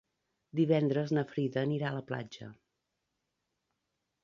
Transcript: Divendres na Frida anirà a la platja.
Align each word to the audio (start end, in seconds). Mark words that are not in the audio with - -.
Divendres 0.59 1.13
na 1.17 1.23
Frida 1.33 1.61
anirà 1.65 1.91
a 1.91 1.97
la 1.99 2.03
platja. 2.09 2.51